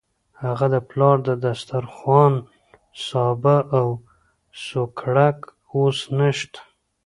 [0.43, 2.33] هغه د پلار د دسترخوان
[3.07, 3.87] سابه او
[4.65, 5.37] سوکړک
[5.75, 6.59] اوس نشته.